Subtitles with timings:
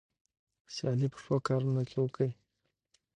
[0.73, 2.31] سیالي په ښو کارونو کې وکړئ.